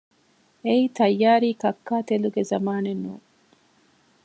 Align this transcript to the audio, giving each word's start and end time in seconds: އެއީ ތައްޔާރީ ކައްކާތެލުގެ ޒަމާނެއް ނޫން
އެއީ 0.65 0.83
ތައްޔާރީ 0.97 1.49
ކައްކާތެލުގެ 1.61 2.41
ޒަމާނެއް 2.51 3.01
ނޫން 3.03 3.25